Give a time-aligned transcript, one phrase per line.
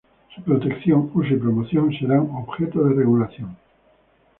[0.35, 3.55] Su protección, uso y promoción serán objeto de regulación.